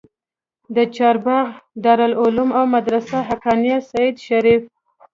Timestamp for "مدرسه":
2.75-3.17